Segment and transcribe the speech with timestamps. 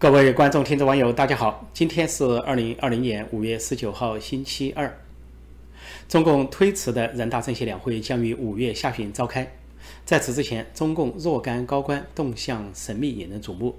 [0.00, 1.68] 各位观众、听众、网友，大家好！
[1.74, 4.98] 今天是二零二零年五月十九号，星期二。
[6.08, 9.52] 中共推迟的人大政协两会将于五月下旬召开。
[10.06, 13.78] 在此之前，中共若干高官动向神秘，引人瞩目。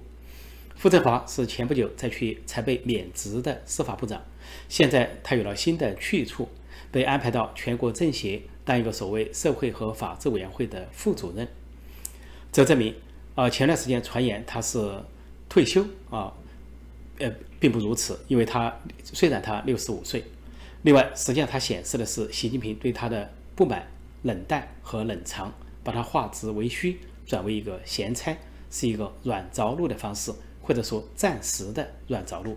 [0.76, 4.24] 傅政华是前不久才去才被免职的司法部长，
[4.70, 6.48] 现在他有了新的去处，
[6.92, 11.48] 被安排到全国政协当一个所谓社会和法制委员会的副主任。
[12.52, 12.94] 这证明，
[13.34, 14.78] 啊，前段时间传言他是。
[15.52, 16.32] 退休啊，
[17.20, 18.74] 呃，并不如此，因为他
[19.04, 20.24] 虽然他六十五岁，
[20.84, 23.86] 另外，实际上他显示的是习近平对他的不满、
[24.22, 28.34] 冷淡和冷藏，把他化之为虚，转为一个闲差，
[28.70, 32.56] 是一个软着陆的方式，或者说暂时的软着陆。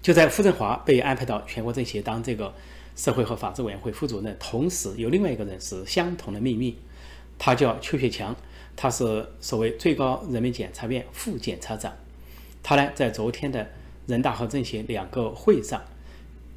[0.00, 2.54] 就在傅政华被安排到全国政协当这个
[2.96, 6.78] 社会和法制委员会副主任，同时有另外一个人是相同的秘密，
[7.38, 8.34] 他叫邱学强。
[8.76, 11.92] 他是所谓最高人民检察院副检察长，
[12.62, 13.68] 他呢在昨天的
[14.06, 15.82] 人大和政协两个会上，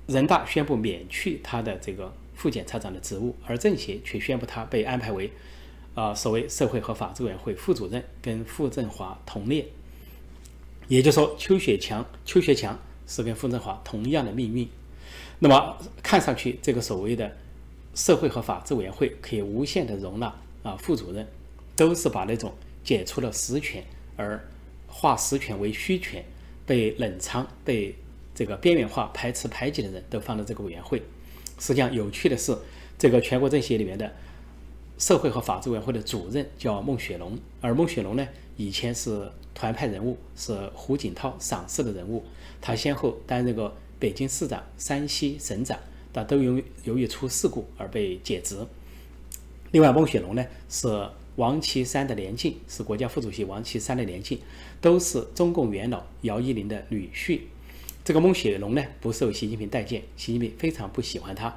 [0.08, 5.32] 人大宣布免去他的这个副检察长的职务，而政协却宣布他被安排为
[5.94, 9.66] 啊所谓社会和法制委员会副主任，跟傅政华同列。
[10.88, 14.68] 也就是说，邱雪强、邱学强是跟傅政华同样的命运。
[15.40, 17.36] 那么看上去，这个所谓的
[17.94, 21.28] 社会和法制委员会可以无限的容纳啊副主任。
[21.76, 23.84] 都是把那种解除了实权
[24.16, 24.48] 而
[24.88, 26.24] 化实权为虚权、
[26.66, 27.94] 被冷藏、被
[28.34, 31.02] 这个边缘化、排斥排挤的人都放到这个委员会。
[31.60, 32.58] 实际上，有趣的是，
[32.98, 34.10] 这个全国政协里面的
[34.98, 42.24] 社会和法制委员会的主任叫孟雪龙，而孟雪龙呢，以前是团派人物，是胡锦涛赏识的人物。
[42.62, 45.78] 他先后担任过北京市长、山西省长，
[46.14, 48.58] 但都由由于出事故而被解职。
[49.72, 50.88] 另外，孟雪龙呢是。
[51.36, 54.40] 王岐山的连晋是国家副主席，王岐山的连晋
[54.80, 57.42] 都是中共元老姚依林的女婿。
[58.04, 61.54] 这个孟雪龙呢不受习近平待见，习近平非常不喜欢他，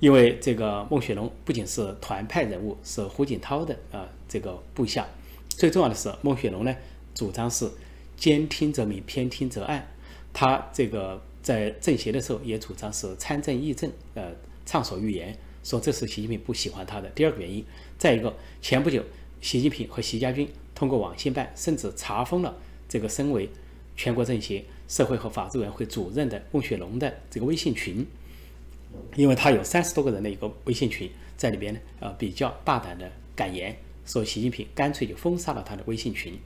[0.00, 5.06] 因为这个孟雪龙不仅是团派人物，是胡锦涛的啊这个部下。
[5.48, 6.74] 最重要的是，孟雪龙呢
[7.14, 7.70] 主张是
[8.16, 9.86] 兼听则明，偏听则暗。
[10.32, 14.32] 他这个在政协的时候也主张是参政议政，呃，
[14.64, 15.36] 畅所欲言。
[15.62, 17.64] 说这是习近平不喜欢他的第二个原因。
[18.02, 19.00] 再一个，前不久，
[19.40, 22.52] 习近平和习家军通过网信办，甚至查封了
[22.88, 23.48] 这个身为
[23.96, 28.04] 全国政协社会和法制委员会主任的孟雪龙的这个微信群，
[29.14, 33.72] 因为他有三十多个人的一个微信群，在里边呢，呃，比较大胆的敢言，
[34.04, 36.36] 说习近平干脆就封杀了他的微信群。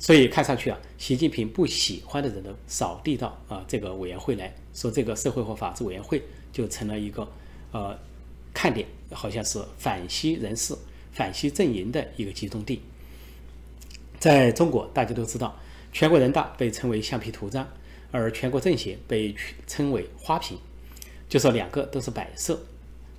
[0.00, 6.20] 所以看上去啊，习近平不喜欢的人都扫地到啊这个委员会来说，这个社会和法制委员会
[6.52, 7.30] 就成了一个
[7.70, 7.96] 呃。
[8.54, 10.74] 看点好像是反西人士、
[11.18, 12.80] 反西阵营的一个集中地。
[14.20, 15.58] 在中国，大家都知道，
[15.92, 17.66] 全国人大被称为橡皮图章，
[18.12, 19.34] 而全国政协被
[19.66, 20.56] 称为花瓶，
[21.28, 22.60] 就说两个都是摆设，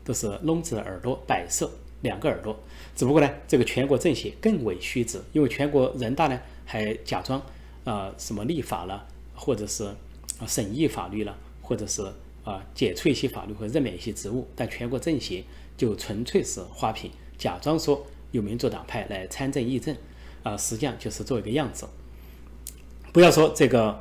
[0.06, 1.70] 都是聋子耳朵摆设，
[2.02, 2.58] 两个耳朵。
[2.96, 7.42] 只不过呢，这个全国政协更为虚职，因为全国人大呢还假装
[7.84, 9.06] 啊什么立法了，
[9.36, 12.10] 或者是啊审议法律了，或者是。
[12.46, 15.44] 啊，解除一些法律和任免一些职务，但全国政协
[15.78, 19.96] 就纯粹是花瓶，假装说有民主党派来参政议政，
[20.44, 21.88] 啊，实际上就是做一个样子。
[23.12, 24.00] 不要说这个，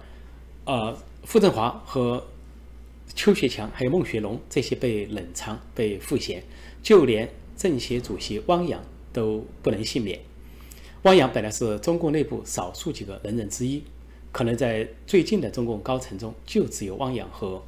[0.66, 2.26] 呃，傅政华和
[3.14, 6.42] 邱学强还有孟学龙这些被冷藏、被赋闲，
[6.82, 10.20] 就连政协主席汪洋都不能幸免。
[11.04, 13.82] 汪洋本来是中共内部少数几个能人之一，
[14.32, 17.62] 可能在最近的中共高层中，就只有汪洋和。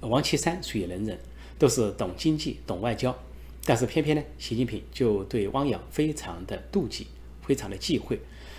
[0.00, 1.18] 王岐山属于能人，
[1.58, 3.14] 都是懂经济、懂外交，
[3.64, 7.06] 但是偏偏呢，习近平就对汪洋非常的妒忌，
[7.42, 8.18] 非常的忌讳。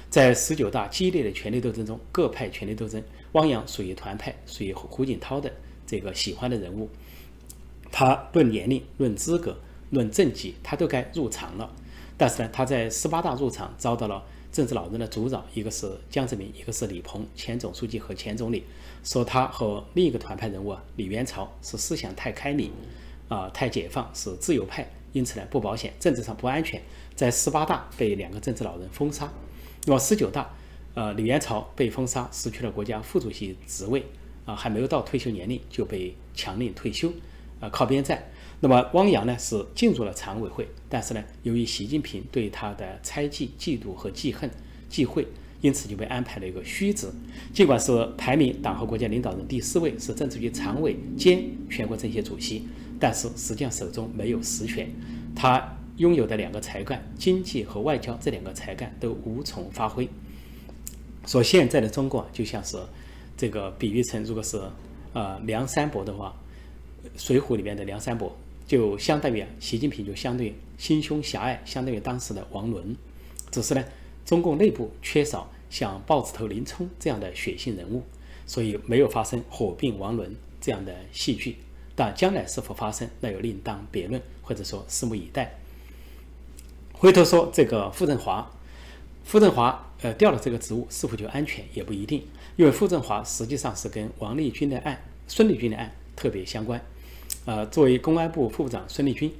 [0.09, 3.03] 在十九大激烈的权力斗争中，各派权力斗争，
[3.34, 5.51] 汪洋属于团派，属于胡锦涛的
[5.88, 6.90] 这个喜欢的人物。
[7.91, 9.57] 他论年龄、论资格、
[9.90, 11.73] 论政绩，他都该入场了。
[12.17, 14.23] 但是呢，他在十八大入场遭到了。
[14.52, 18.66] 政治老人的阻扰，一个是江泽民，一个是李鹏，前总书记和前总理，
[19.02, 22.70] 说他和另一个团派人物啊李元朝是思想太开明，
[23.31, 26.81] 啊太解放，是自由派，因此呢不保险，政治上不安全，
[27.16, 29.31] 在十八大被两个政治老人封杀，
[29.85, 30.53] 那么十九大，
[30.95, 34.03] 呃李元朝被封杀，失去了国家副主席职位，
[34.43, 37.09] 啊还没有到退休年龄就被强令退休，
[37.61, 38.22] 啊靠边站。
[38.59, 44.47] 那么汪洋呢是进入了常委会，但是呢，由于习近平对他的猜忌、嫉妒和记恨、
[44.87, 45.25] 忌讳，
[45.61, 47.07] 因此就被安排了一个虚职。
[47.51, 52.67] 尽管是排名党和国家领导人第四位，是政治局常委兼全国政协主席，
[53.02, 54.90] 但是实际上手中没有实权。
[55.36, 60.08] 他拥有的两个才干，经济和外交这两个才干都无从发挥。
[61.26, 62.78] 说现在的中国就像是
[63.36, 64.62] 这个比喻成，如果是
[65.14, 66.36] 呃梁山伯的话，
[67.20, 68.36] 《水浒》里面的梁山伯
[68.68, 72.96] 就相当于习近平，就相对心胸狭隘，相当于当时的王伦。
[73.52, 73.84] 只是呢，
[74.26, 78.03] 中共内部缺少像豹子头林冲这样的血性人物，
[78.46, 81.58] 所以没有发生火并王伦这样的戏剧。
[81.96, 85.59] 但将来是否发生，那又另当别论，或者说拭目以待。
[86.93, 88.52] 回头说这个傅政华，
[89.23, 96.79] 傅政华呃调了这个职务是否就安全也不一定，因为傅政华实际上是跟王立军的案、孙立军的案特别相关。
[97.46, 99.34] 呃，作为公安部副部长孙立军，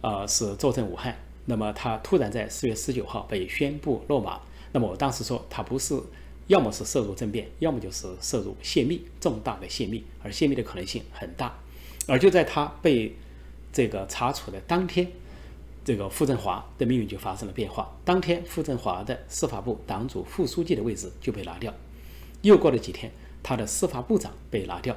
[0.00, 4.40] 呃是坐镇武汉，那么他突然在四月十九号被宣布落马。
[4.72, 5.98] 那么我当时说他不是，
[6.48, 11.56] 要么是涉入政变，要么就是涉入泄密，重大的泄密，而泄密的可能性很大。
[12.06, 13.14] 而就在他被
[13.72, 15.08] 这个查处的当天，
[15.84, 17.96] 这个傅政华的命运就发生了变化。
[18.04, 21.74] 当天，傅政华的司法部党组副书记的位置就被拿掉。
[22.42, 23.10] 又过了几天，
[23.42, 24.96] 他的司法部长被拿掉。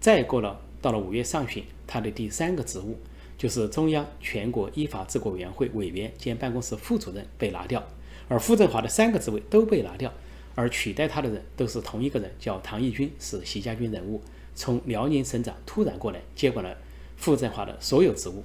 [0.00, 2.96] 再过了，到了五月上旬，他的第三个职务
[3.36, 7.82] 就是中央全国依法治国委员会委员兼办公室副主任被拿掉。
[8.28, 10.12] 而傅政华的三个职位都被拿掉，
[10.54, 14.20] 而取代他的人都是同一个人，叫唐义军，是习家军人物。
[14.56, 16.76] 从辽宁省长突然过来接管了
[17.16, 18.42] 傅政华的所有职务，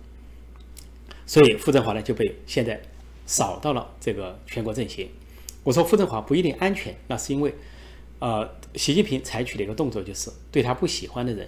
[1.25, 2.81] 所以傅政华呢就被现在
[3.25, 5.07] 扫到了这个全国政协。
[5.63, 7.55] 我说傅政华不一定安全，那是因为，
[8.19, 11.47] 呃，习近平采取的一个动作就是对他不喜欢的人，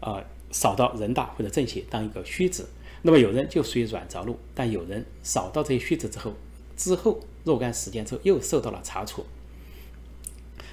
[0.00, 2.66] 呃，扫到人大或者政协当一个虚职。
[3.00, 6.34] 那么有人就属于软着陆，但有人扫到这些虚职之后，
[6.76, 9.24] 之后若干时间之后又受到了查处。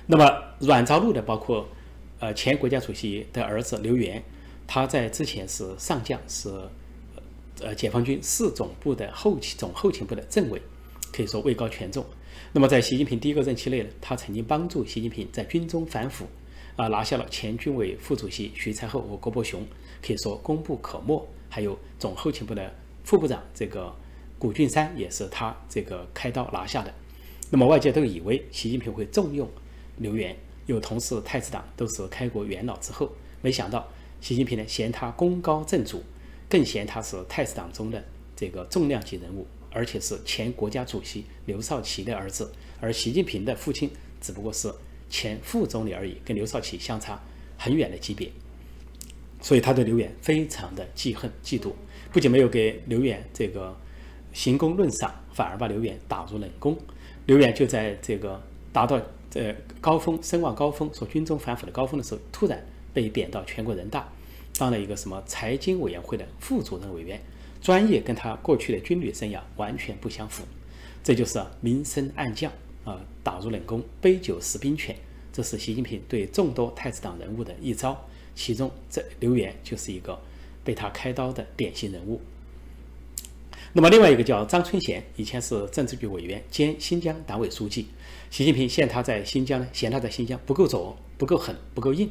[0.07, 1.65] 那么软着陆的包括。
[2.19, 4.21] 呃，前国家主席的儿子刘源，
[4.67, 6.49] 他在之前是上将，是
[7.61, 10.61] 呃解放军四总部的后勤总后勤部的政委，
[11.13, 12.05] 可以说位高权重。
[12.51, 16.25] 那么在习近平第一个任期内呢，他曾经帮助习近平在军中反腐，
[16.75, 19.65] 啊，拿下了前军委副主席徐才厚和郭伯雄，
[20.05, 21.25] 可以说功不可没。
[21.47, 22.71] 还有总后勤部的
[23.05, 23.95] 副部长这个
[24.37, 26.93] 谷俊山也是他这个开刀拿下的。
[27.49, 29.49] 那么外界都以为习近平会重用
[29.97, 30.35] 刘源。
[30.69, 33.11] 有同是太子党，都是开国元老之后，
[33.41, 33.87] 没想到
[34.21, 36.03] 习近平呢嫌他功高震主，
[36.47, 38.03] 更嫌他是太子党中的
[38.35, 43.89] 这个重量级人物，而且是前国家主席刘少奇的儿子，而习近平的父亲
[44.21, 44.71] 只不过是
[45.09, 47.19] 前副总理而已，跟刘少奇相差
[47.57, 48.29] 很远的级别，
[49.41, 51.71] 所以他对刘远非常的记恨嫉妒，
[52.11, 53.75] 不仅没有给刘远这个
[54.33, 56.77] 行功论赏，反而把刘远打入冷宫。
[57.25, 58.39] 刘远就在这个
[58.71, 59.01] 达到。
[59.29, 64.11] 在高峰声望高峰，说军中反腐的高峰的时候，突然被贬到全国人大，
[64.57, 67.21] 当了一个什么财经委员会的副主任委员，
[67.61, 70.43] 专业跟他过去的军旅生涯完全不相符，
[71.03, 72.51] 这就是明升暗降
[72.83, 74.95] 啊，打入冷宫，杯酒释兵权，
[75.31, 80.19] 这是习近平对众多太子党人物的一招，其中这刘源就是一个
[80.63, 82.19] 被他开刀的典型人物。
[83.71, 87.85] 那么另外一个叫张春贤，以前是政治局委员兼新疆党委书记。
[88.31, 92.09] 习近平嫌他在新疆呢，嫌他在新疆不够左、不够狠、不够硬，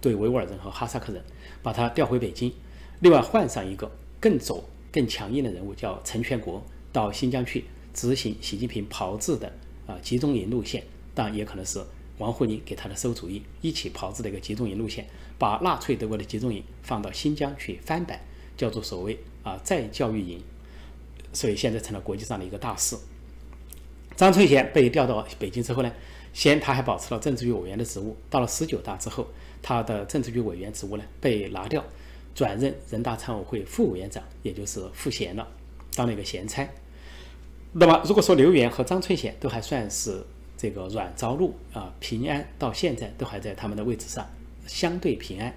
[0.00, 1.20] 对维吾尔人和哈萨克人，
[1.64, 2.52] 把他调回北京。
[3.00, 3.90] 另外换上一个
[4.20, 4.62] 更左、
[4.92, 9.52] 更强硬的人物，叫陈全国，到新疆去执行习近平炮制的
[9.88, 10.84] 啊集中营路线。
[11.12, 11.80] 当然也可能是
[12.18, 15.04] 王沪宁给他的馊主意，一起炮制的一个集中营路线，
[15.36, 18.20] 把纳粹德国的集中营放到新疆去翻版，
[18.56, 20.40] 叫做所谓啊再教育营。
[21.32, 22.96] 所以现在成了国际上的一个大事。
[24.16, 25.90] 张春贤被调到北京之后呢，
[26.32, 28.16] 先他还保持了政治局委员的职务。
[28.28, 29.26] 到了十九大之后，
[29.62, 31.82] 他的政治局委员职务呢被拿掉，
[32.34, 35.48] 转任人大常委会副委员长，也就是副衔了，
[35.94, 36.68] 当了一个闲差。
[37.72, 40.22] 那么如果说刘源和张春贤都还算是
[40.58, 44.28] 这个软着陆啊，平安到现在都还在他们的位置上，
[44.66, 45.54] 相对平安。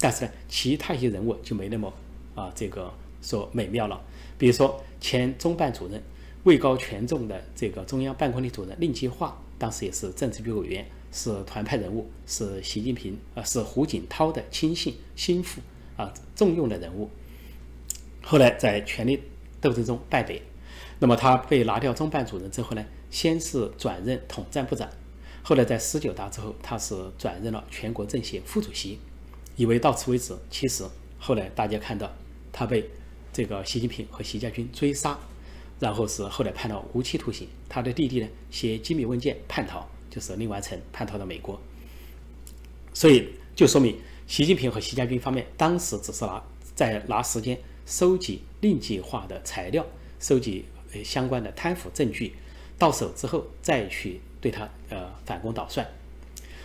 [0.00, 1.92] 但是呢，其他一些人物就没那么
[2.34, 2.90] 啊这个
[3.20, 4.00] 说美妙了。
[4.38, 6.02] 比如说前中办主任、
[6.42, 15.60] 位高权重的这个中央办公厅主任令计划，当时也是政治局委员，是团派人物，是习近平啊，是胡锦涛的亲信心腹
[15.96, 17.08] 啊，重用的人物。
[18.20, 19.22] 后来在权力
[19.60, 20.42] 斗争中败北，
[20.98, 24.90] 那么他被拿掉中办主任之后呢，先是转任统战部长，
[25.44, 28.98] 后来在十九大之后，他是转任了全国政协副主席，
[29.54, 30.82] 以为到此为止，其实
[31.16, 32.10] 后来大家看到
[32.50, 32.90] 他被。
[33.36, 35.14] 这个习近平和习家军追杀，
[35.78, 37.46] 然后是后来判了无期徒刑。
[37.68, 41.60] 他的弟弟呢写机密文件叛逃，就是令完成叛逃到美国。
[42.94, 43.94] 所以就说明
[44.26, 46.42] 习近平和习家军方面当时只是拿
[46.74, 49.84] 在拿时间收集令计划的材料，
[50.18, 50.64] 收集
[50.94, 52.32] 呃相关的贪腐证据，
[52.78, 54.50] 到手之后再去对。
[54.50, 55.86] 他呃反攻倒算。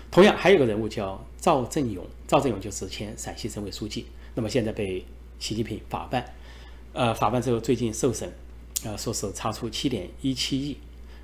[0.10, 5.04] 同样还有个人物叫赵正永，赵正永就是前陕西省委书记，那么现在被
[5.38, 6.34] 习近平法办，
[6.94, 8.32] 呃法办之后最近受审，
[8.84, 10.78] 呃说是查出七点一七亿，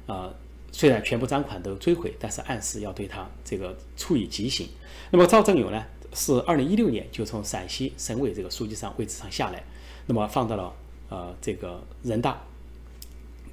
[0.06, 0.34] 啊
[0.72, 4.68] 虽然全部赃款都追回，但是暗示要对他这个处以极刑。
[5.12, 5.84] 那么赵正永呢
[6.14, 9.64] 是二零一六年就从陕西省委这个书记上位置上下来，
[10.06, 10.74] 那么放到了
[11.10, 12.42] 呃这个人大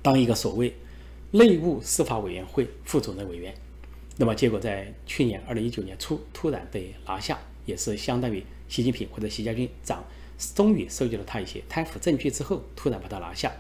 [0.03, 0.75] 当一个所谓
[1.31, 3.55] 内务司法委员会副主任委员。
[4.17, 10.05] 那么结果在去年二零一九年初突然被拿下，也是相当于习近平或者习家军长
[10.55, 13.53] 终于收集了他一些贪腐证据之后，突然把他拿下。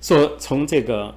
[0.00, 1.14] 说从这个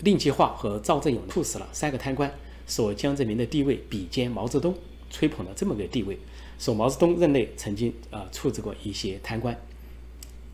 [0.00, 2.32] 令计划和赵正永处死了三个贪官，
[2.66, 4.74] 说江泽民的地位比肩毛泽东，
[5.10, 6.18] 吹捧了这么个地位。
[6.58, 9.56] 说毛泽东任内曾经啊处置过一些贪官，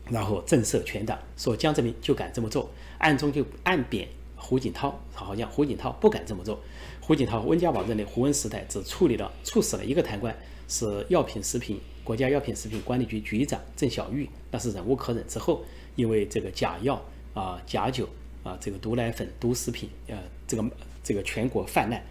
[0.09, 1.17] 然后震慑全党。
[1.37, 6.59] 说江泽民就敢这么做，暗中就暗贬胡锦涛，好像胡锦涛不敢这么做。
[6.99, 10.35] 胡锦涛、温家宝任内，胡温时代只处理了、处死了一个贪官，
[10.67, 15.63] 是药品食品国家药品食品管理局局长郑小玉，那是忍无可忍之后，
[15.95, 17.01] 因为这个假药
[17.33, 18.07] 啊、假酒
[18.43, 20.17] 啊、这个毒奶粉、毒食品，呃，
[20.47, 20.63] 这个
[21.03, 22.03] 这个全国泛滥，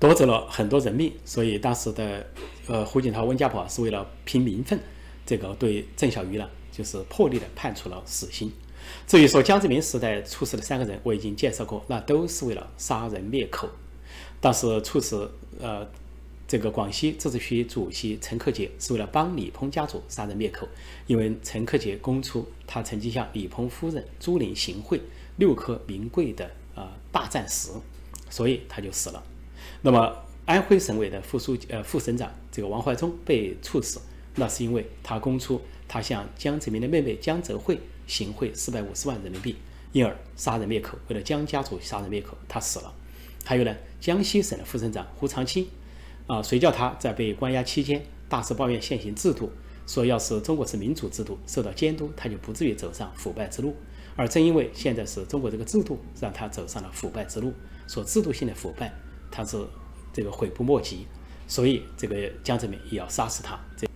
[0.00, 2.26] 夺走了很多人命，所以当时的
[2.66, 4.78] 呃胡锦涛、温家宝是为了平民愤，
[5.24, 8.50] 这个对郑小玉呢，就是破例的判处了死刑。
[9.06, 13.68] 至于说江泽民时代处死的三个人，我已经介绍过，那都是为了杀人灭口。
[14.40, 15.88] 当时处死呃
[16.52, 20.68] 这个广西自治区主席陈克杰，是为了帮李鹏家族杀人灭口，
[21.06, 25.00] 因为陈克杰供出他曾经向李鹏夫人朱琳行贿
[25.38, 27.70] 六颗名贵的呃大钻石，
[28.28, 29.24] 所以他就死了。
[29.80, 33.98] 那么安徽省委的副书记呃副省长这个王怀忠被处死，
[34.34, 37.80] 那是因为他供出他向江泽民的妹妹江泽慧。
[38.06, 39.56] 行贿四百五十万人民币，
[39.92, 40.98] 因而杀人灭口。
[41.08, 42.92] 为了江家族杀人灭口，他死了。
[43.42, 45.66] 还有呢，江西省的副省长胡长清，
[46.26, 49.50] 啊，谁叫他在被关押期间大肆抱怨现行制度，
[49.86, 53.74] 说要是中国是民主制度，受到监督，他就不至于走上腐败之路。
[54.14, 57.52] 而正因为现在是中国这个制度让他走上了腐败之路，
[57.86, 58.92] 说制度性的腐败，
[59.30, 59.58] 他是
[60.12, 61.06] 这个悔不莫及，
[61.48, 63.58] 所以这个江泽民也要杀死他。
[63.76, 63.86] 这。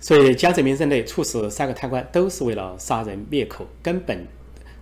[0.00, 4.26] 所以江泽民任内处死三个贪官，都是为了杀人灭口，根本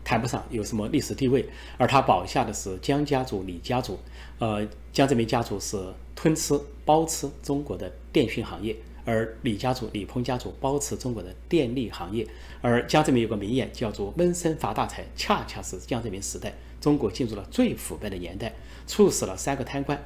[0.04, 1.48] 谈不上有什么历史地位。
[1.78, 3.98] 而他保下的是江家族、李家族，
[4.38, 5.76] 呃，江泽民家族是
[6.14, 12.26] 吞吃、包吃中国的电讯行业，而李家族、李鹏家族包吃中国的电力行业。
[12.60, 18.54] 而江泽民有个名言叫做“闷声发大财”，恰恰是江泽民时代中国进入了最腐败的年代，
[18.86, 19.98] 处死了三个贪官，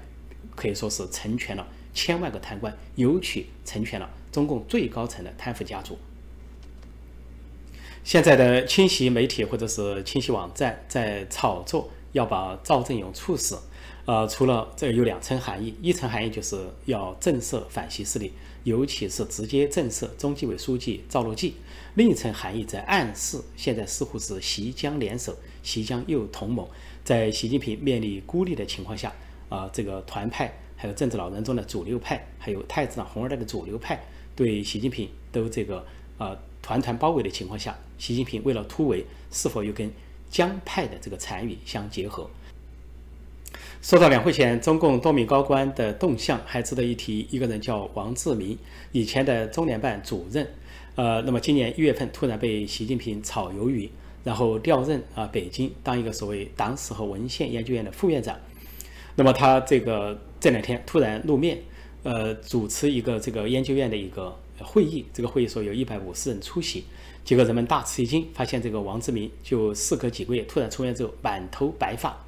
[0.54, 4.08] 可以说是成全了千万个贪官，尤其成全了。
[4.30, 5.98] 中共最高层的贪腐家族，
[8.04, 13.58] 现在的清洗媒体或者是清洗网站在炒作要把赵正勇处死，
[14.10, 18.32] 呃，除了这有两层含义，一层含义就是要震慑反西势力，
[18.64, 21.52] 尤其是直接震慑中纪委书记赵乐际；
[21.94, 26.66] 另一层含义在暗示，现在似乎是习江联手，习江又同盟，
[27.04, 29.14] 在习近平面临孤立的情况下，
[29.48, 34.04] 啊，这个团派还有政治老人中的主流派，还有太子党红二代的主流派。
[34.34, 35.86] 对习近平都这个
[36.18, 39.88] 呃团团包围的情况下，习近平为了突围，是否又跟
[40.28, 42.28] 江派的这个残余相结合？
[43.82, 48.56] 说到两会前中共多名高官的动向，还值得一提，一个人叫王志明，
[48.92, 50.46] 以前的中联办主任，
[50.96, 53.90] 呃，那么今年一月份突然被习近平炒鱿鱼，
[54.22, 58.38] 然后调任啊北京当一个所谓党史和文献研究院的副院长，
[59.16, 61.58] 那么他这个这两天突然露面。
[62.02, 66.82] 呃，主持一个这个研究院的一个会议，这个会议说有一百五十人出席，
[67.26, 72.18] 结果人们大吃一惊，发现这个王志明就事隔几个月突然出院之后，满头白发，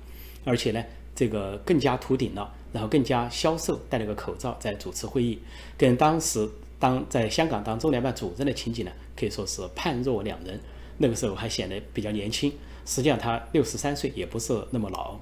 [0.45, 5.39] 而且呢，这个更加秃顶了，然后更加消瘦，戴了个口罩在主持会议，
[5.77, 10.61] 跟当时当在香港当中联办主任的情景呢，可以说是判若两人。
[10.99, 12.53] 那个时候还显得比较年轻，
[12.85, 15.19] 实际上他六十三岁，也不是那么老。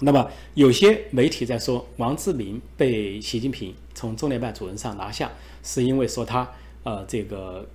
[0.00, 5.30] 那么有些媒体在说，王志民被习近平从中联办主任上拿下，
[5.62, 6.48] 是因为说他
[6.84, 7.66] 呃这个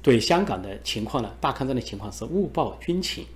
[0.00, 3.26] 对香港的情况呢，大抗战的情况是误报军情，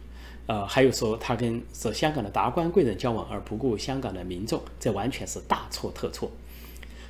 [0.47, 6.31] 呃还有说他跟是香港的达官贵人交往而不顾香港的民众，这完全是大错特错。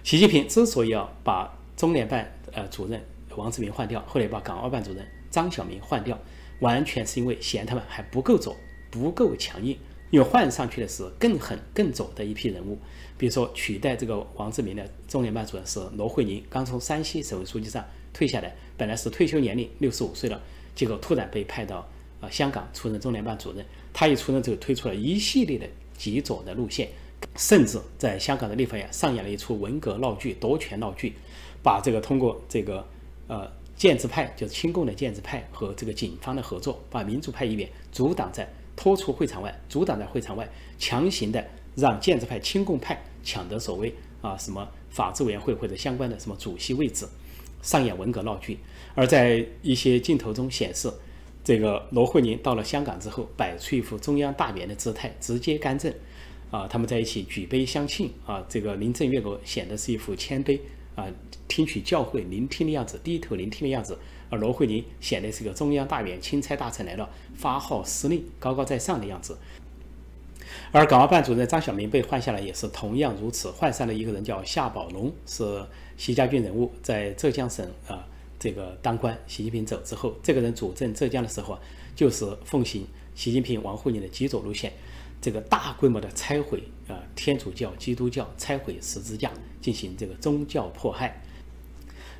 [0.02, 3.02] 习近平之所以要把中联办呃主任
[3.36, 6.18] 王志民换掉，后来把港澳办主任张晓明换掉，
[6.60, 8.56] 完全是因为嫌他们还不够左，
[8.90, 9.76] 不够强硬。
[10.10, 12.78] 因为换上去的是更狠、更左的一批人物，
[13.18, 20.40] 比如说取代这个王志民的中联办主任是罗慧宁，刚从山西省委书记上退下来，本来是退休年龄六十五岁了，
[20.72, 21.84] 结果突然被派到
[22.30, 23.64] 香港出任中联办主任。
[23.92, 25.64] 他一出任之后，推出了一系列的
[25.96, 26.88] 极左的路线，
[27.36, 31.14] 甚至在香港的立法院上演了一出文革闹剧、夺权闹剧，
[31.62, 32.84] 把这个通过这个
[33.28, 47.06] 呃建制派，就是亲共的建制派和这个警方的合作，把民主派议员阻挡在拖出会场外，阻挡在会场外，强行的让建制派、亲共派抢得所谓啊什么法制委员会或者相关的什么主席位置，
[47.62, 48.58] 上演文革闹剧。
[48.96, 50.92] 而在一些镜头中显示。
[51.44, 55.92] 这个罗慧宁到了香港之后，摆出一副中央大员的姿态，直接干政，
[56.50, 60.58] 啊，他们在一起举杯相庆，啊，这个林郑月娥显得是一副谦卑，
[60.94, 61.06] 啊，
[61.46, 63.98] 听取教诲、聆听的样子，低头聆听的样子，
[64.30, 69.36] 而罗慧宁显得是个中央大员、钦差大臣来了，发号施令、高高在上的样子。
[70.72, 75.62] 而港澳办主任张晓明被换下来也是同样如此，换上了一个人叫夏宝龙，是
[75.98, 78.08] 习家军人物，在浙江省啊。
[78.44, 81.60] 这个当官，习近平走之后，这个人主政浙江的时候啊，
[81.96, 84.70] 就是奉行习近平、王沪宁的极左路线，
[85.18, 89.32] 这个大规模的拆毁啊天主教、基督教，拆毁十字架，
[89.62, 91.22] 进行这个宗教迫害，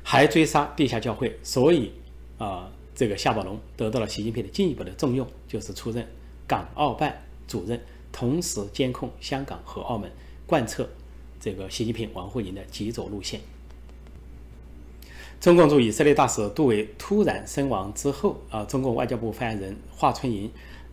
[0.01, 1.37] 还追杀地下教会。
[1.43, 1.91] 所以
[2.39, 6.03] 啊，这个夏宝龙得到了习近平的进一步的重用，就是出任
[6.47, 7.79] 港澳办主任，
[8.11, 10.11] 同时监控香港和澳门，
[10.47, 10.89] 贯彻
[11.39, 13.39] 这个习近平、王沪宁的极左路线。
[15.39, 20.49] 中共驻以色列大使杜伟突然身亡之后，啊，中共外交部发言人华春莹，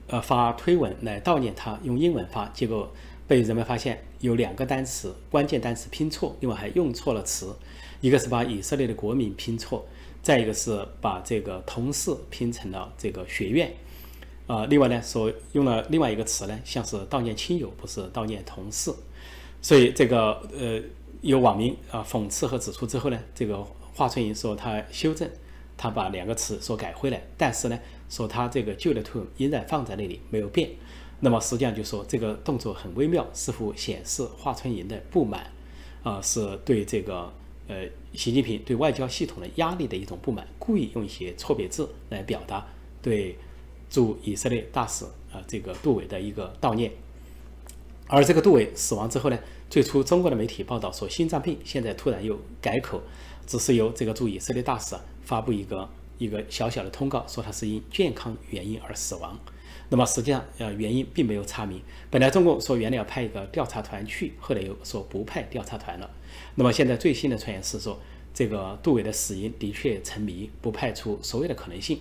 [0.08, 2.92] 呃，发推文来悼念他，用英文发，结果
[3.26, 7.54] 被人们发现有两个单词关键单词拼错，另外还用错了词，
[8.02, 9.86] 一个是把以色列的国民拼错，
[10.22, 13.72] 再一个是把这个同事拼成了这个学院，
[14.46, 18.92] 啊，另外呢，说用了另外一个词呢，像是悼念亲友，不是悼念同事，
[19.62, 20.78] 所以这个呃，
[21.22, 23.66] 有网民啊讽刺和指出之后呢，这个。
[23.94, 25.28] 华春莹说他修正，
[25.76, 30.70] 他把两个词说改回来，但是呢，说他这个旧的图依然放在那里没有变。
[31.20, 35.52] 那么实际上就说这个动作很微妙，似乎显示华春莹的不满，
[36.02, 37.32] 啊，是对这个
[37.68, 42.66] 呃习近平对外交系统的压力的一种不满，故意用一些错别字来表达
[43.00, 43.36] 对
[43.88, 46.90] 驻以色列大使啊这个杜伟的一个悼念。
[48.08, 49.38] 而这个杜伟死亡之后呢，
[49.70, 53.00] 最初中国的媒体报道说心脏病，现在突然又改口。
[53.46, 59.38] 只是由这个驻以色列大使发布一个一个小小的通告，说他是因健康原因而死亡。
[59.88, 61.82] 那么实际上，呃，原因并没有查明。
[62.10, 66.10] 本来中共说原来要派一个调查团去，后来又说不派调查团了。
[66.54, 67.98] 那么现在最新的传言是说，
[68.32, 71.98] 这个杜伟的死因的确成谜，不排除所有的可能性。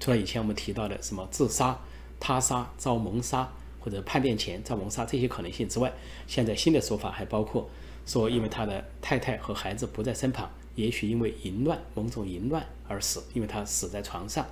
[0.00, 1.78] 除了以前我们提到的什么自杀、
[2.18, 5.92] 他杀、遭谋杀或者叛变前遭谋杀这些可能性之外，
[6.26, 7.68] 现在新的说法还包括
[8.06, 10.50] 说，因为他的太太和孩子不在身旁。
[10.74, 14.46] 也许因为淫乱，某种淫乱而死，因为他死在床上。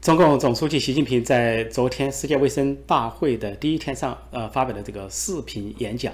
[0.00, 6.10] 中共总书记习近平在昨天世界卫生大会的第一天上，呃，发表的这个视频演讲，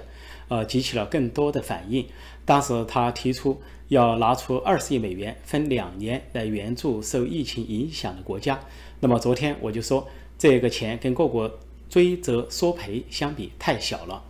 [0.48, 2.04] 呃，激起了更多的反应。
[2.44, 8.58] 当时他提出要拿出二十亿美元，分两年来援助受疫情影响的国家。
[8.98, 11.48] 那么昨天我就说，这个钱跟各国
[11.88, 14.20] 追责索赔相比太小了。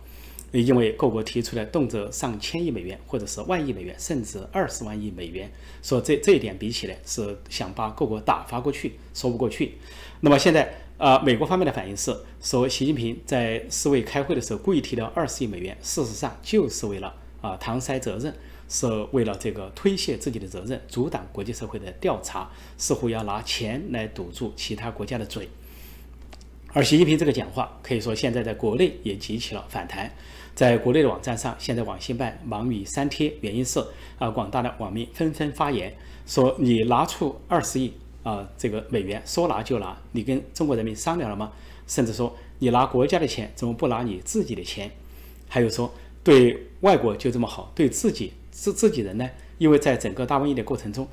[0.51, 5.51] 因为各国提出来动辄上千亿美元，或者是万亿美元，甚至二十万亿美元，
[5.83, 9.73] 说这这一点比起来是想把各国打发过去，说不过去。
[10.21, 18.33] 那么现在啊，美国方面的反应是说，习近平在世卫开会的时候故意提到二十亿美元，事实上就是为了啊搪塞责任，
[18.69, 25.49] 是为了这个推卸自己的责任，阻挡国际社会的调查，似乎要拿钱来堵住其他国家的嘴。
[26.73, 30.11] 而习近平这个讲话，可以说现在在国内也激起了反弹。
[30.57, 33.79] 在国内的网站上，现在网信办忙于删帖，原因是
[34.17, 35.93] 啊，广大的网民纷纷发言
[36.25, 37.93] 说：“你拿出二十亿
[38.23, 41.51] 啊，这个美元说拿就拿，你跟中国人民商量了吗？
[41.85, 44.89] 甚至说你拿国家的钱，怎么不拿你自己的钱？
[45.47, 45.93] 还有说
[46.23, 49.29] 对外国就这么好，对自己自自己人呢？
[49.59, 51.07] 因为在整个大瘟疫的过程中，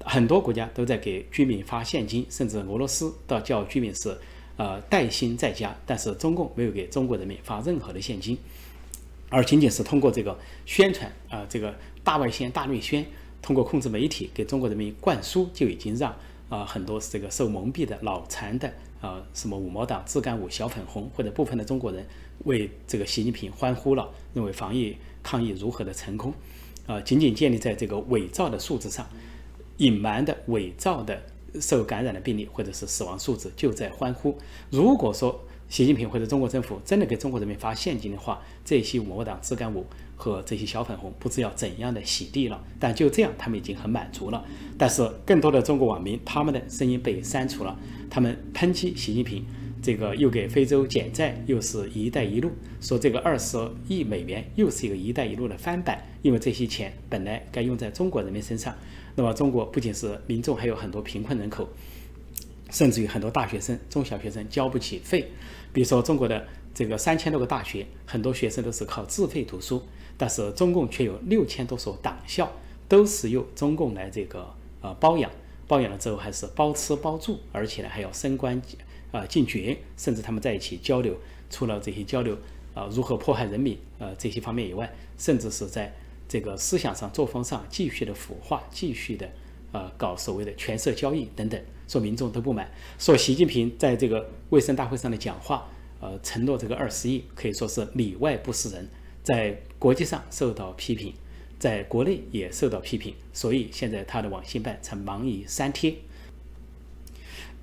[0.00, 4.14] 很多国家都在给居民发现金，甚至俄罗斯倒叫居民是
[4.58, 8.36] 呃带薪在家，但是中共没有给中国人民发任何的现金。”
[9.32, 13.04] 而仅仅是通过这个宣传啊，这个大外宣、大内宣，
[13.40, 16.14] 通过控制媒体给中国人民灌输，就已经让
[16.50, 22.06] 啊很多这个受蒙蔽的脑残的啊什么五毛党、自干五、小粉红或者部分的中国人
[22.44, 26.34] 为这个习近平欢呼了，认为防疫抗疫如何的成功
[26.86, 29.06] 啊，仅仅建立在这个伪造的数字上，
[29.78, 31.22] 隐瞒的伪造的
[31.58, 34.36] 受感染的病例或者是死亡数字就在欢呼。
[34.68, 42.62] 如果说，习近平或者中国政府真的给中国人民发现金的话，这些五毛党、自干五和这些小粉红不知要怎样的洗地了。
[42.78, 44.44] 但就这样，他们已经很满足了。
[44.76, 47.74] 但是更多的中国网民，他们的声音被删除了，
[48.10, 49.42] 他们抨击习近平。
[49.82, 53.56] 这个又给非洲减债，又是一带一路，说这个二十
[53.88, 58.74] 亿美元又是一个一带一路的翻版，因为这些钱本来该用在中国人民身上。
[59.16, 61.66] 那么中国不仅是民众，还有很多贫困人口，
[62.70, 65.26] 甚至于很多大学生、中小学生交不起费。
[65.72, 69.82] 比如说中国的这个三千多个大学，很多学生都是靠自费读书，
[70.16, 72.50] 但是中共却有六千多所党校
[72.88, 75.30] 都是由中共来这个呃包养，
[75.66, 78.60] 包养了之后还是包吃包住，而且呢还要升官。
[79.12, 81.14] 啊，进爵，甚至他们在一起交流，
[81.50, 82.34] 除了这些交流
[82.72, 85.94] 啊，如何迫害人民，呃，这些方面以外，甚至是在
[86.26, 89.30] 这个思想上、作风上继续的腐化，继续的
[89.72, 95.66] 呃，搞所谓的权色交易等等，说民众都不满，说习近平在这个卫生大会上的讲话，
[96.00, 98.86] 呃，承诺这个二十亿，可以说是里外不是人，
[99.22, 101.14] 在国际上受到批评，
[101.58, 105.94] 在国内也受到批评，所以现在他的网信办才忙于删帖。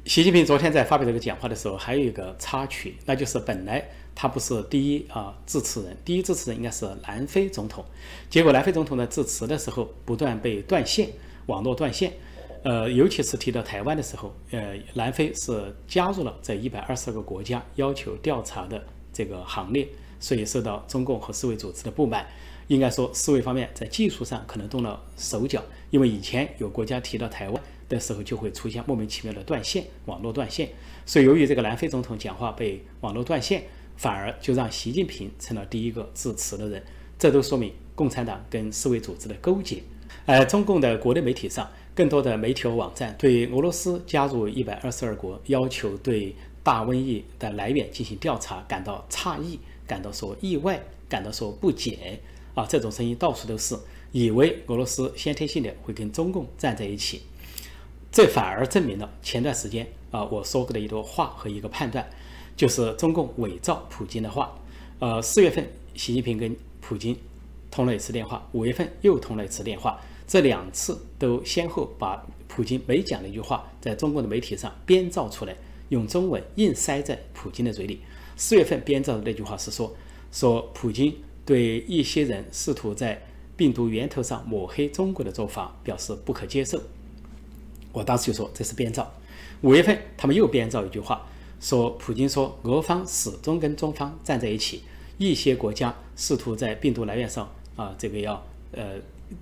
[0.05, 7.85] 习近平昨天在发表这个讲话的时候，还有一个插曲，那就是本来他不是第一啊致辞人，第一致辞人应该是南非总统，
[8.29, 11.09] 结果南非总统在致辞的时候不断被断线，
[11.49, 12.13] 网络断线，
[12.63, 18.81] 呃，尤其是提到台湾的时候，呃，南非是加入了这一百二十个国家要求调查的
[19.12, 19.88] 这个行列，
[20.19, 22.25] 所以受到中共和世卫组织的不满。
[22.67, 27.62] 应该说，世卫方面在技术上可能动了手脚，因为以前有国家提到台湾。
[27.89, 30.69] 的时候就会出现莫名其妙的断线，网络断线。
[31.07, 33.63] 所以由于这个南非总统讲话被网络断线，
[33.97, 36.83] 反而就让习近平成了第一个致辞的人。
[37.17, 39.81] 这都说明共产党跟世卫组织的勾结。
[40.29, 52.19] 呃中共的国内媒体上，更多的媒体和网站对俄罗斯加入一百二十二国，要求对大瘟疫的来源进行调查感到诧异，感到说意外，感到说不解。
[52.53, 53.75] 啊，这种声音到处都是，
[54.11, 57.23] 以为俄罗斯先天性的会跟中共站在一起。
[58.11, 62.07] 这反而证明了前段时间啊我说过的一段话和一个判断，
[62.55, 64.55] 就是中共伪造普京的话。
[64.99, 67.17] 呃，四月份习近平跟普京
[67.71, 75.55] 通了一次电话，五月份又通了一次电话，这两次都先后把普京没讲的一句话在中国的媒体上编造出来，
[75.89, 77.99] 用中文硬塞在普京的嘴里。
[78.37, 79.91] 四月份编造的那句话是说，
[80.31, 81.11] 说普京
[81.43, 83.19] 对一些人试图在
[83.57, 86.79] 病毒源头上抹黑中国的做法表示不可接受。
[87.91, 89.11] 我当时就说这是编造。
[89.61, 91.27] 五月份他们又编造一句话，
[91.59, 94.83] 说普京说俄方始终跟中方站在一起，
[95.17, 98.93] 一些国家试图在病毒来源上啊这个要呃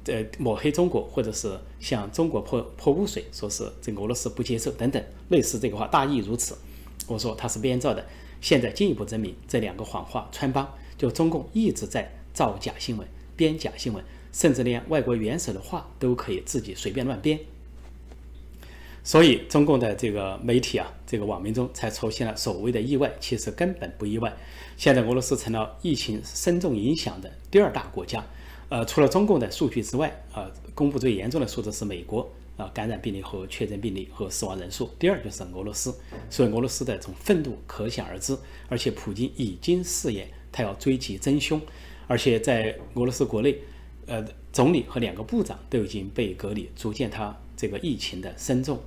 [0.06, 6.58] 呃抹黑中国，或者是向中国泼泼污水，说是这个俄罗斯不接受等等，类似这个话大意如此。
[7.08, 8.06] 我说他是编造的，
[8.42, 17.40] 现在进一步证明这两个谎话穿帮，就中共一直在造假新闻、编假新闻，甚至连外国元首的话都可以自己随便乱编。
[19.04, 24.36] 所以，中共的这个媒体啊，这个网民中才出现了所谓的意外，其实根本不意外。
[24.76, 28.22] 现在俄罗斯成了疫情深重影响的第二大国家，
[28.70, 35.96] 呃，除了中共的数据之外，啊，公布最严重的数字是美国啊，感染病例和确诊病例和死亡人数，第二就是俄罗斯。
[36.30, 38.38] 所以，俄罗斯的这种愤怒可想而知。
[38.68, 41.62] 而且，普京已经誓言他要追击真凶，
[42.08, 43.58] 而且在俄罗斯国内，
[44.06, 48.78] 呃，总理和两个部长都已经被隔离，足见他这个疫情的深重。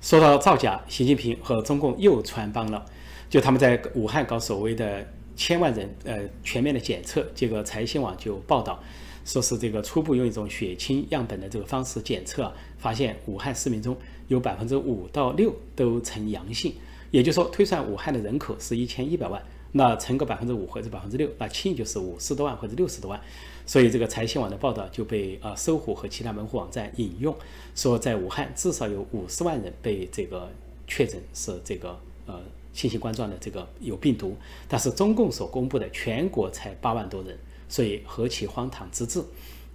[0.00, 2.84] 说到造假，习近平和中共又穿帮了。
[3.30, 5.06] 就他们在武汉搞所谓的
[5.36, 8.82] 千万人呃全面的检测，结果财新网就报道，
[9.24, 13.96] 说是这个初步用一种血清样本的这个方式检测，发现武汉市民中
[14.28, 16.74] 有百分之五到六都呈阳性，
[17.10, 19.42] 也就是说推算武汉的人口是一千一百万，
[19.72, 23.20] 那乘个百分之五或者百分之六，那轻易就是五十多万或者六十多万。
[23.64, 27.34] 所以这个财新网的报道就被啊搜狐和其他门户网站引用，
[27.76, 30.50] 说在武汉至少有五十万人被这个
[30.88, 32.40] 确诊是这个呃
[32.72, 34.36] 新型冠状的这个有病毒，
[34.68, 39.22] 但是中共所公布的全国才八万多人，所以何其荒唐之至！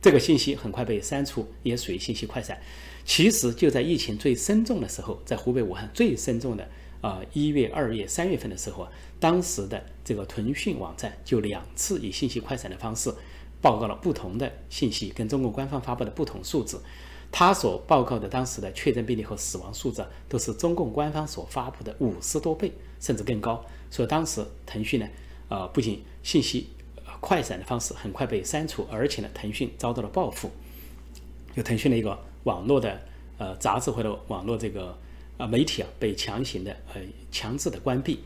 [0.02, 2.60] 这个信息很快被删除，也属于信息快闪。
[3.04, 6.68] 其实就在疫情最深重的时候，在湖北武汉最深重的
[7.02, 13.14] 啊一月、二月、三月份的时候啊，当时的这个腾讯网站就两次以信息快闪的方式。
[13.60, 16.80] 报告了不同的信息，跟中国官方发布的不同数字，
[17.32, 23.64] 他所报告的当时的确诊病例和死亡数字都是中共官方所发布的五十多倍，甚至更高。
[23.92, 25.08] 所以当时腾讯呢，
[25.50, 26.70] 呃，不仅信息
[27.20, 30.50] 快闪的方式很快被删除，而且呢，腾讯遭到了报复，
[31.56, 33.00] 就腾讯的一个网络的
[33.38, 34.98] 呃杂志或者网络这个
[35.38, 38.20] 呃媒体啊，被强行的呃强制的关闭。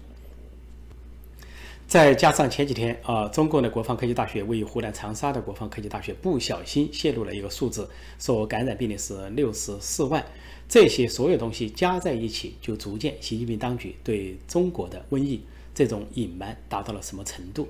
[1.91, 7.85] 再加上前几天啊，中共的国防科技大学位于湖南长沙的国防科技大学不小心泄露了一个数字，
[8.17, 10.25] 说感染病例是六十四万。
[10.69, 15.43] 这些所有东西加在一起，就逐渐习近平当局对中国的瘟疫
[15.75, 17.67] 这种隐瞒达到了什么程度？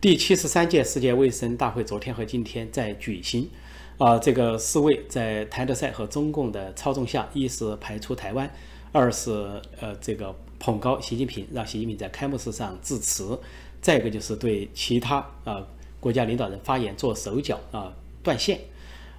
[0.00, 3.50] 第七十三届世界卫生大会昨天和今天在举行，
[3.98, 8.48] 啊，这个世卫在谭德赛和中共的操纵下，一是排除台湾，
[8.92, 13.38] 二是呃这个捧高习近平，让习近平在开幕式上致辞，
[13.80, 15.66] 再一个就是对其他啊
[16.00, 17.92] 国家领导人发言做手脚啊
[18.22, 18.60] 断线。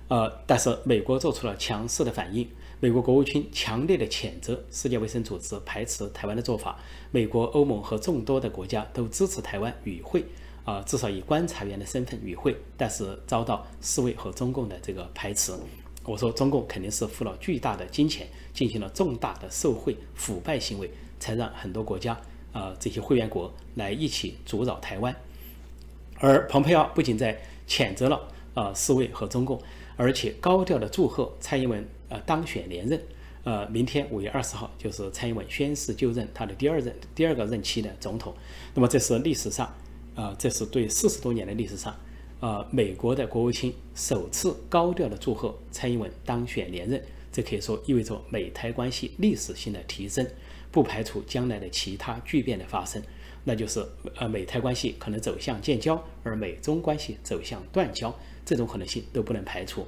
[0.07, 2.47] 呃，但是美国做出了强势的反应。
[2.79, 6.79] 美国国务卿强烈的谴责世界卫生组织排斥台湾的做法。
[7.11, 10.23] 美国、欧盟和众多的国家都支持台湾与会，
[10.63, 15.53] 啊，至少以观察员的身份与会，但是遭到世卫和中共的这个排斥。
[16.05, 22.19] 我说，中共肯定是付了巨大的金钱，进行了重大的受贿腐败行为，才让很多国家
[22.53, 25.15] 啊这些会员国来一起阻扰台湾。
[26.19, 29.61] 而蓬佩奥不仅在谴责了啊世卫和中共。
[29.95, 32.97] 而且高调的祝贺蔡英文呃当选连任，
[33.43, 38.33] 呃，明天五月二十号就是蔡英文宣誓就任他的第二任第二个任期的总统。
[38.73, 39.69] 那么这是历史上，
[40.15, 41.93] 呃，这是对四十多年的历史上，
[42.39, 47.03] 呃，美国的国务卿首次高调的祝贺蔡英文当选连任。
[47.29, 50.25] 这可以说意味着美台关系历史性的提升，
[50.71, 53.01] 不排除将来的其他巨变的发生，
[53.43, 58.13] 那就是呃美台关系可能走向建交，而美中关系走向断交。
[58.45, 59.85] 这种可能性都不能排除。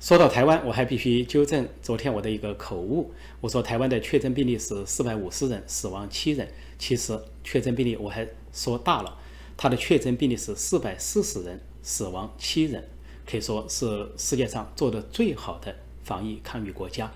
[0.00, 3.12] 说到台湾，我还必须纠正昨天我的一个口误。
[3.40, 6.48] 我说台湾的确诊病例是四百五十人，死亡七人。
[6.78, 9.16] 其实确诊病例我还说大了，
[9.56, 12.82] 它的确诊病例是四百四十人，死亡七人，
[13.24, 17.12] 可以说是世界上做的最好的防疫抗疫国家。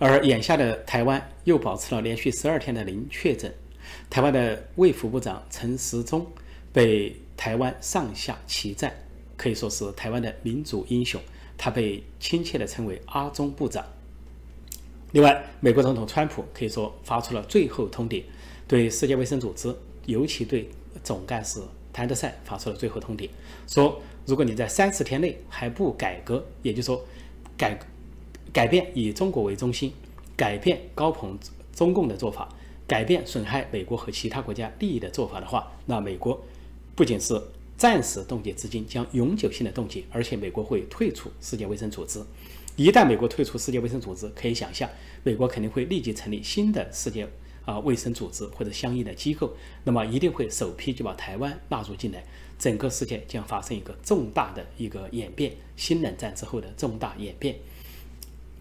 [0.00, 3.54] 而眼下的台湾又保持了连续十二天的零确诊。
[4.10, 6.26] 台湾的卫福部长陈时中
[6.72, 7.14] 被。
[7.40, 8.92] 台湾上下齐赞，
[9.34, 11.18] 可以说是台湾的民主英雄。
[11.56, 13.82] 他被亲切地称为“阿中部长”。
[15.12, 18.22] 另外，美国总统川普可以说发出了最后通牒，
[18.68, 20.68] 对世界卫生组织，尤其对
[21.02, 21.62] 总干事
[21.94, 23.30] 谭德赛发出了最后通牒，
[23.66, 27.02] 说如果你在三十天内还不改革，也就是说
[27.56, 27.74] 改
[28.52, 29.92] 改变以中国为中心，
[30.36, 31.38] 改变高捧
[31.74, 32.48] 中共的做法，
[32.86, 36.40] 改变损害美国和其他国家利益的做法的话，那美国。
[36.96, 37.40] 不仅是
[37.78, 42.20] 暂时冻结资金，将永久性的冻结，而且美国会退出世界卫生组织。
[42.76, 44.88] 一旦美国退出世界卫生组织，可以想象，
[45.22, 47.26] 美国肯定会立即成立新的世界
[47.64, 52.22] 啊卫生组织或者相应的机构，那么一定会首批就把台湾纳入进来，
[52.58, 57.56] 整个世界将发生一个重大的一个演变，新冷战之后的重大演变。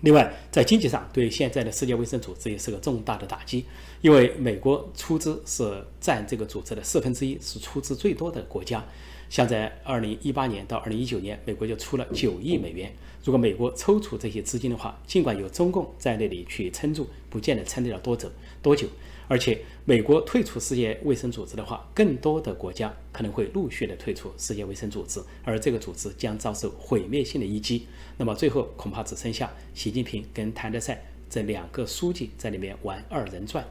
[0.01, 3.65] 另外，在经济上，对现在的世界卫生组织也是个重大的打击，
[4.01, 8.83] 因为美国出资是占这个组织的四分之一，是出资最多的国家。
[9.29, 12.91] 像在二零一八年到二零一九年，美国就出了九亿美元。
[13.23, 18.31] 如果美国抽出这些资金的话，尽管有中共在那里去撑住，不见得撑得了多久
[18.61, 18.87] 多久。
[19.29, 27.85] 而且，美国退出世界卫生组织的话，更多的国家可能会陆续的退出世界卫生组织，而这个组织将遭受毁灭性的一击。
[28.17, 33.63] 那么最后恐怕只剩下习近平跟谭德赛这两个书记在里面玩二人转。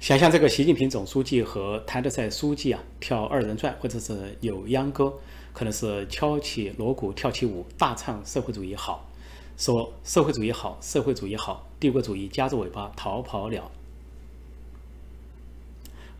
[0.00, 5.12] 想象这个习近平总书记和谭德赛书记啊跳二人转，或者是扭秧歌，
[5.52, 9.06] 可能是敲起锣鼓跳起舞，大唱社会主义好，
[9.58, 13.70] 说社会主义好，社会主义好，帝国主义夹着尾巴逃跑了。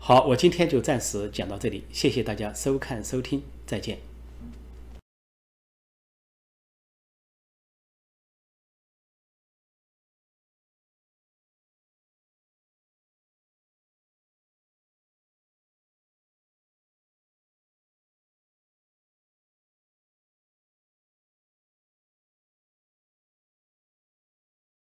[0.04, 4.11] 好，我今天就暂时讲到这里，谢谢大家收看收听，再见。